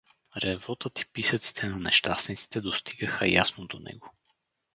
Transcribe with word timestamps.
Ревотът 0.37 0.99
и 0.99 1.05
писъците 1.05 1.67
на 1.67 1.79
нещастниците 1.79 2.61
достигаха 2.61 3.27
ясно 3.27 3.67
до 3.67 3.79
него. 3.79 4.13